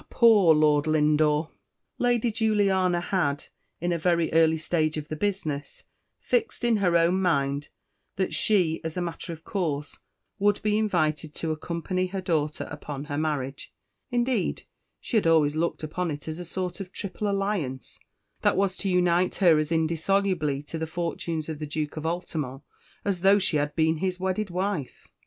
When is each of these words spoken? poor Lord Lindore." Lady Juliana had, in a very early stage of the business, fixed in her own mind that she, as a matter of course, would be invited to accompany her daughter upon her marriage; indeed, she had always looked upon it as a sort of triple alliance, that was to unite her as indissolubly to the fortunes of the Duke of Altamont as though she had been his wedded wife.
poor 0.09 0.55
Lord 0.55 0.87
Lindore." 0.87 1.51
Lady 1.99 2.31
Juliana 2.31 2.99
had, 2.99 3.49
in 3.79 3.91
a 3.91 3.99
very 3.99 4.33
early 4.33 4.57
stage 4.57 4.97
of 4.97 5.09
the 5.09 5.15
business, 5.15 5.83
fixed 6.17 6.63
in 6.63 6.77
her 6.77 6.97
own 6.97 7.21
mind 7.21 7.69
that 8.15 8.33
she, 8.33 8.81
as 8.83 8.97
a 8.97 9.01
matter 9.01 9.31
of 9.31 9.43
course, 9.43 9.99
would 10.39 10.59
be 10.63 10.75
invited 10.75 11.35
to 11.35 11.51
accompany 11.51 12.07
her 12.07 12.19
daughter 12.19 12.67
upon 12.71 13.03
her 13.03 13.17
marriage; 13.19 13.71
indeed, 14.09 14.65
she 14.99 15.17
had 15.17 15.27
always 15.27 15.55
looked 15.55 15.83
upon 15.83 16.09
it 16.09 16.27
as 16.27 16.39
a 16.39 16.45
sort 16.45 16.79
of 16.79 16.91
triple 16.91 17.29
alliance, 17.29 17.99
that 18.41 18.57
was 18.57 18.75
to 18.77 18.89
unite 18.89 19.35
her 19.35 19.59
as 19.59 19.71
indissolubly 19.71 20.63
to 20.63 20.79
the 20.79 20.87
fortunes 20.87 21.47
of 21.47 21.59
the 21.59 21.67
Duke 21.67 21.95
of 21.95 22.07
Altamont 22.07 22.63
as 23.05 23.21
though 23.21 23.37
she 23.37 23.57
had 23.57 23.75
been 23.75 23.97
his 23.97 24.19
wedded 24.19 24.49
wife. 24.49 25.07